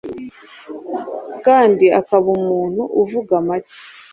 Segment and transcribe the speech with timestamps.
[1.45, 3.79] kandi akaba umuntu uvuga macye